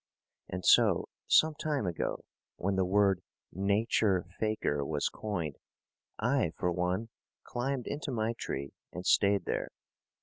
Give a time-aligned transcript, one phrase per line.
[0.49, 3.21] And so, some time ago, when the word
[3.53, 5.57] nature faker was coined,
[6.17, 7.09] I, for one,
[7.43, 9.69] climbed into my tree and stayed there.